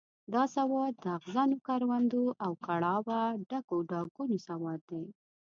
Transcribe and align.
دا 0.33 0.43
سواد 0.55 0.93
د 1.03 1.05
اغزنو 1.17 1.57
کروندو 1.67 2.23
او 2.45 2.51
کړاوه 2.65 3.19
ډکو 3.49 3.77
ډاګونو 3.89 4.37
سواد 4.47 4.79
دی. 4.91 5.05